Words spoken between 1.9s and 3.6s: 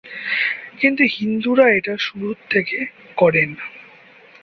শুরুর থেকে করেন।